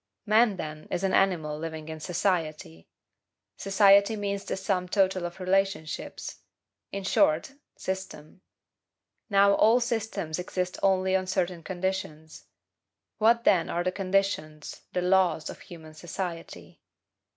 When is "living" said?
1.59-1.87